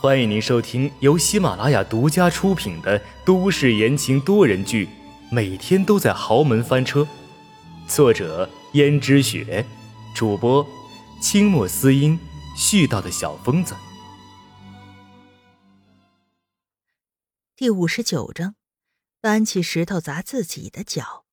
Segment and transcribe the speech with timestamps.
[0.00, 4.86] 欢迎您收听由喜马拉雅独家出品的都市言情多人剧
[5.30, 7.00] 《每天都在豪门翻车》，
[7.88, 9.64] 作者：胭脂雪，
[10.14, 10.66] 主播：
[11.22, 12.18] 清墨思音，
[12.54, 13.74] 絮叨的小疯子。
[17.56, 18.56] 第五十九章，
[19.22, 21.24] 搬起石头砸自己的脚。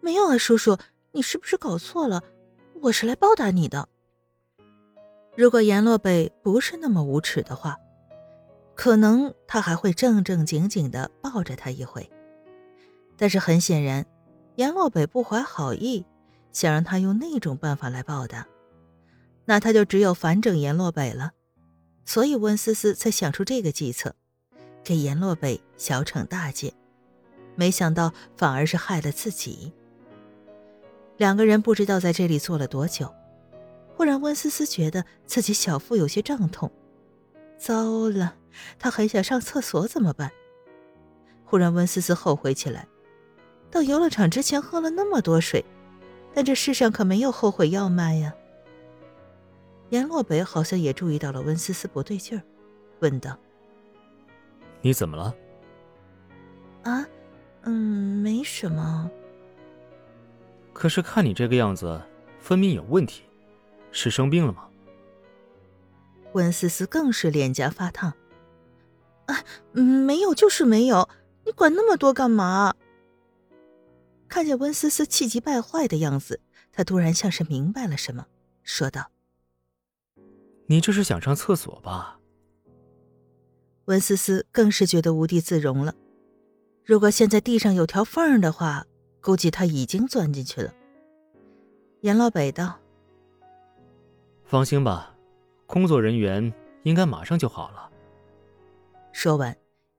[0.00, 0.78] 没有啊，叔叔，
[1.12, 2.22] 你是不是搞错了？
[2.82, 3.88] 我是来报答你的。
[5.38, 7.78] 如果阎洛北不是那么无耻的话，
[8.74, 12.10] 可能他还会正正经经的抱着他一回。
[13.16, 14.04] 但是很显然，
[14.56, 16.04] 阎洛北不怀好意，
[16.50, 18.48] 想让他用那种办法来报答，
[19.44, 21.30] 那他就只有反整阎洛北了。
[22.04, 24.16] 所以温思思才想出这个计策，
[24.82, 26.74] 给阎洛北小惩大戒。
[27.54, 29.72] 没想到反而是害了自己。
[31.16, 33.14] 两个人不知道在这里坐了多久。
[33.98, 36.70] 忽然，温思思觉得自己小腹有些胀痛，
[37.56, 38.36] 糟了，
[38.78, 40.30] 她很想上厕所，怎么办？
[41.44, 42.86] 忽然，温思思后悔起来，
[43.72, 45.64] 到游乐场之前喝了那么多水，
[46.32, 48.32] 但这世上可没有后悔药卖呀。
[49.88, 52.42] 严洛北好像也注意到了温思思不对劲儿，
[53.00, 53.36] 问道
[54.80, 55.34] ：“你怎么了
[56.88, 57.04] ？”“啊，
[57.62, 57.72] 嗯，
[58.22, 59.10] 没什么。
[60.72, 62.00] ”“可是看你这个样子，
[62.38, 63.24] 分明有问题。”
[63.92, 64.68] 是生病了吗？
[66.32, 68.12] 温思思更是脸颊发烫。
[69.26, 71.08] 啊，没有，就是没有。
[71.44, 72.74] 你管那么多干嘛？
[74.28, 78.26] 看见温思思气急败坏的样子，他突然像是明白了什么，
[78.62, 79.10] 说道
[80.68, 82.20] ：“你这是想上厕所吧？”
[83.86, 85.94] 温思思更是觉得无地自容了。
[86.84, 88.86] 如果现在地上有条缝的话，
[89.22, 90.74] 估计他已经钻进去了。
[92.02, 92.78] 严老北道。
[94.48, 95.14] 放心吧，
[95.66, 96.50] 工作人员
[96.84, 97.90] 应该马上就好了。
[99.12, 99.54] 说完，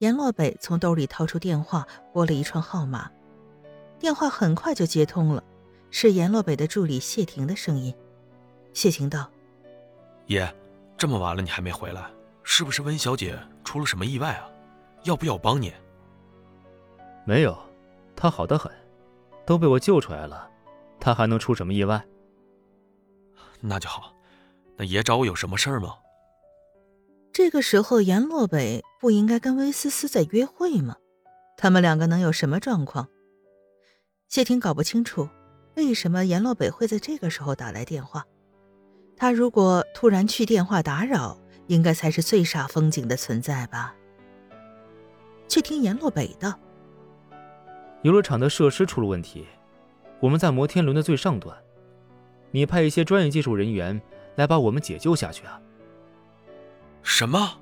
[0.00, 3.10] 阎洛北从兜里掏出电话，拨了一串号码。
[3.98, 5.42] 电话很快就接通了，
[5.90, 7.94] 是阎洛北的助理谢婷的声音。
[8.74, 9.30] 谢婷道
[10.28, 10.46] ：“爷，
[10.98, 12.10] 这么晚了你还没回来，
[12.42, 14.46] 是不是温小姐出了什么意外啊？
[15.04, 15.72] 要不要我帮你
[17.24, 17.58] ？”“没有，
[18.14, 18.70] 她好得很，
[19.46, 20.50] 都被我救出来了，
[21.00, 22.04] 她还能出什么意外
[23.62, 24.12] ？”“那就好。”
[24.76, 25.94] 那爷找我有什么事儿吗？
[27.32, 30.96] 这个时候，阎洛北不应该跟威思思在约会吗？
[31.56, 33.08] 他们两个能有什么状况？
[34.28, 35.28] 谢婷搞不清楚
[35.76, 38.24] 为什么阎洛北会在这个时候打来电话。
[39.16, 43.94] 他如果突然去电话打扰，应该才是最煞风景的存在吧？
[45.46, 46.58] 却听阎洛北道
[48.02, 49.46] ：“游乐场的设施出了问题，
[50.20, 51.56] 我们在摩天轮的最上端，
[52.50, 54.00] 你派一些专业技术人员。”
[54.36, 55.60] 来把我们解救下去啊！
[57.02, 57.58] 什么？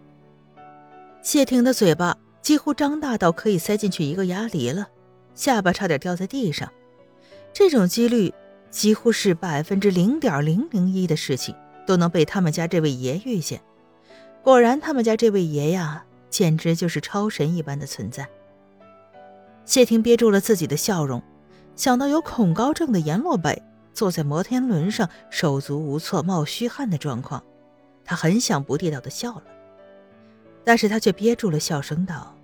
[1.23, 4.89] 谢霆的嘴巴几乎张大到可以塞进去一个鸭梨了，
[5.35, 6.73] 下巴差点掉在地上。
[7.53, 8.33] 这种几率
[8.71, 11.55] 几乎是百分之零点零零一的事情
[11.87, 13.61] 都能被他们家这位爷遇见。
[14.43, 18.27] 果然，他们家这位爷呀，简直就是超神一般的存在。
[19.65, 21.23] 谢霆憋住了自己的笑容，
[21.77, 23.63] 想到有恐高症的阎洛北。
[23.93, 27.43] 坐在摩天轮上手足无措、冒虚汗的状况，
[28.05, 29.45] 他很想不地道的笑了，
[30.65, 32.35] 但是他却憋住了笑声道：“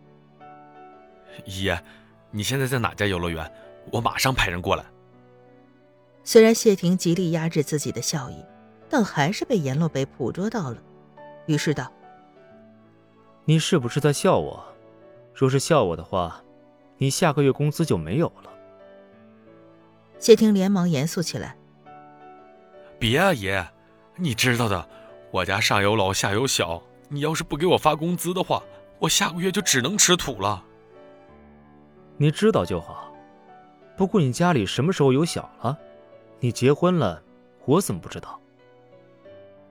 [1.47, 1.82] 爷，
[2.31, 3.50] 你现在在哪家游乐园？
[3.91, 4.84] 我马上派人过来。”
[6.22, 8.44] 虽然谢霆极力压制自己的笑意，
[8.91, 10.76] 但还是被阎洛北捕捉到了，
[11.47, 11.91] 于是道
[13.47, 14.62] ：“你是不是在笑我？
[15.34, 16.42] 若是笑我的话，
[16.98, 18.50] 你下个月工资就没有了。”
[20.19, 21.56] 谢霆连忙严肃起来
[22.99, 23.65] ：“别啊，爷，
[24.17, 24.89] 你知道的，
[25.31, 28.62] 我家上有老下有小，你要是不给我发工资的话，
[28.99, 30.65] 我下个月就只能吃土了。”
[32.19, 33.12] 你知道就好。
[33.97, 35.78] 不过你家里什么时候有小了？
[36.41, 37.23] 你结婚了，
[37.65, 38.41] 我怎么不知道？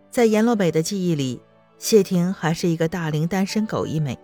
[0.10, 1.42] 在阎洛北的记忆里，
[1.78, 4.18] 谢霆还是一个大龄单身狗一枚。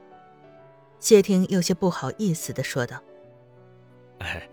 [0.99, 3.01] 谢霆有些不好意思的说道
[4.19, 4.47] ：“哎。”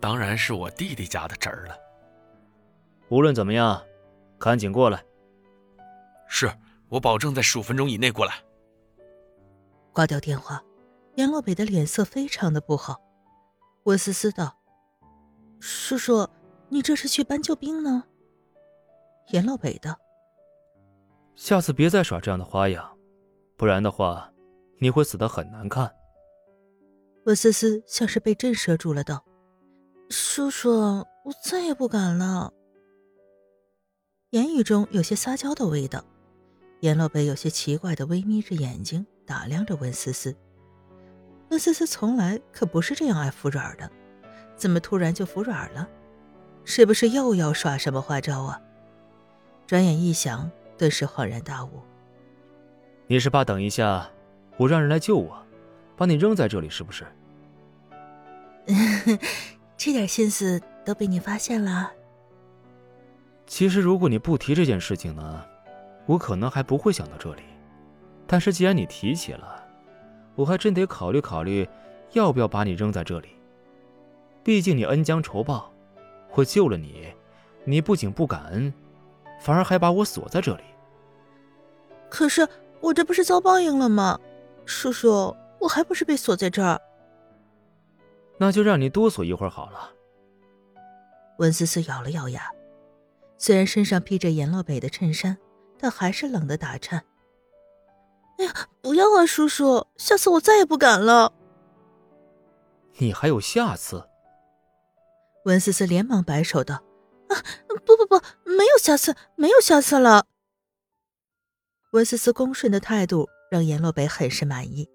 [0.00, 1.76] 当然是我弟弟家的侄儿了。
[3.08, 3.82] 无论怎么样，
[4.38, 5.02] 赶紧过来。
[6.28, 6.50] 是
[6.88, 8.34] 我保证在十五分钟以内过来。
[9.92, 10.62] 挂掉电话，
[11.14, 13.00] 严洛北的脸色非常的不好。
[13.84, 14.58] 温思思道
[15.60, 16.28] ：“叔叔，
[16.68, 18.04] 你这是去搬救兵呢？”
[19.30, 19.96] 严洛北道
[21.36, 22.96] ：“下次别再耍这样的花样，
[23.56, 24.32] 不然的话，
[24.78, 25.94] 你会死得很难看。”
[27.26, 29.24] 温思思像是被震慑住了，道。
[30.08, 30.70] 叔叔，
[31.24, 32.52] 我再也不敢了。
[34.30, 36.04] 言语中有些撒娇的味道。
[36.80, 40.36] 阎洛北有些奇怪的微眯着眼睛打量着温思思。
[41.48, 43.90] 温思思从来可不是这样爱服软的，
[44.56, 45.88] 怎么突然就服软了？
[46.64, 48.60] 是不是又要耍什么花招啊？
[49.66, 51.80] 转眼一想，顿时恍然大悟。
[53.06, 54.10] 你是怕等一下，
[54.58, 55.46] 我让人来救我，
[55.96, 57.06] 把你扔在这里，是不是？
[59.76, 61.92] 这点心思都被你发现了。
[63.46, 65.44] 其实，如果你不提这件事情呢，
[66.06, 67.42] 我可能还不会想到这里。
[68.26, 69.64] 但是，既然你提起了，
[70.34, 71.68] 我还真得考虑考虑，
[72.12, 73.28] 要不要把你扔在这里。
[74.42, 75.72] 毕竟你恩将仇报，
[76.32, 77.12] 我救了你，
[77.64, 78.72] 你不仅不感恩，
[79.40, 80.62] 反而还把我锁在这里。
[82.08, 82.48] 可是，
[82.80, 84.18] 我这不是遭报应了吗？
[84.64, 86.80] 叔叔，我还不是被锁在这儿。
[88.38, 89.92] 那就让你哆嗦一会儿好了。
[91.38, 92.50] 温思思咬了咬牙。
[93.38, 95.36] 虽然身上披着阎洛北的衬衫，
[95.78, 97.04] 但还是冷得打颤。
[98.38, 99.86] 哎呀，不要啊，叔叔！
[99.96, 101.32] 下次我再也不敢了。
[102.96, 104.08] 你还有下次？
[105.44, 106.76] 温思思连忙摆手道
[107.28, 107.36] ：“啊，
[107.84, 110.24] 不不不，没有下次，没有下次了。”
[111.92, 114.88] 温思思恭顺的态度让阎洛北很是满意，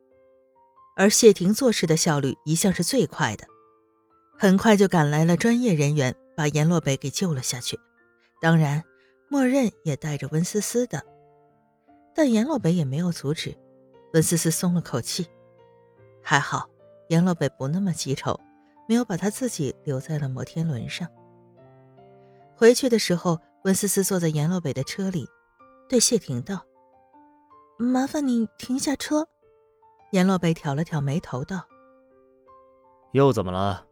[1.01, 3.47] 而谢霆做事的效率一向是最快的，
[4.37, 7.79] 很快就赶来了专业人员，把阎洛北给救了下去。
[8.39, 8.83] 当然，
[9.27, 11.03] 默认也带着温思思的，
[12.13, 13.57] 但阎洛北也没有阻止。
[14.13, 15.25] 温思思松了口气，
[16.21, 16.69] 还好
[17.09, 18.39] 阎洛北不那么记仇，
[18.87, 21.07] 没有把他自己留在了摩天轮上。
[22.55, 25.27] 回去的时候，温思思坐在阎洛北的车里，
[25.89, 26.63] 对谢霆道
[27.79, 29.27] ：“麻烦你停下车。”
[30.11, 31.65] 阎洛北挑了挑眉头道
[33.13, 33.85] ：“又怎么了？”“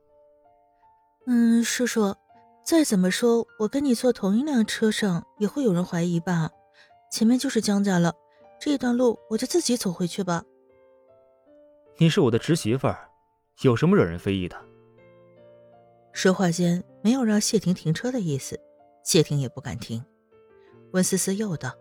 [1.27, 2.15] 嗯，叔叔。”
[2.61, 6.51] 再怎么说，我跟你坐同一辆车上，也会有人怀疑吧？
[7.11, 8.13] 前面就是江家了，
[8.59, 10.43] 这一段路我就自己走回去吧。
[11.97, 13.09] 你是我的侄媳妇儿，
[13.63, 14.55] 有什么惹人非议的？
[16.13, 18.59] 说话间没有让谢婷停车的意思，
[19.03, 20.05] 谢婷也不敢停。
[20.91, 21.73] 温思思又道：“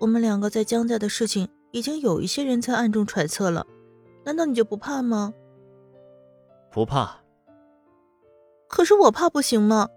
[0.00, 3.66] 我们两个在江家的事情，已经有一些人在暗中揣测了，
[4.24, 5.34] 难道你就不怕吗？”
[6.70, 7.20] 不怕。
[8.68, 9.88] 可是我怕不行吗？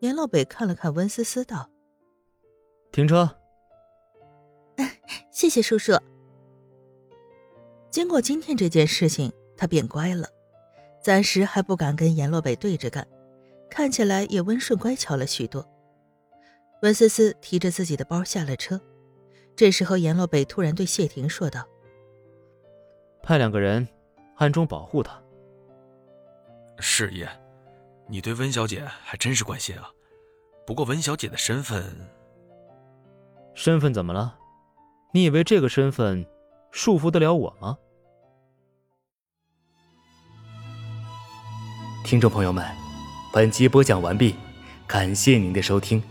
[0.00, 1.68] 严洛北看了看温思思，道
[2.90, 3.36] ：“停车。
[5.30, 5.92] ”谢谢叔叔。
[7.90, 10.26] 经过今天这件事情，他变乖了，
[11.02, 13.06] 暂时还不敢跟严洛北对着干，
[13.68, 15.64] 看起来也温顺乖巧了许多。
[16.80, 18.80] 温思思提着自己的包下了车，
[19.54, 21.66] 这时候阎洛北突然对谢霆说道
[23.22, 23.86] ：“派两个人
[24.36, 25.20] 暗中保护他。”
[26.78, 27.28] 是爷，
[28.08, 29.88] 你对温小姐还真是关心啊。
[30.66, 31.84] 不过温小姐的身份，
[33.54, 34.36] 身份怎么了？
[35.12, 36.26] 你以为这个身份
[36.70, 37.76] 束缚得了我吗？
[42.04, 42.64] 听众朋友们，
[43.32, 44.34] 本集播讲完毕，
[44.86, 46.02] 感谢您的收听。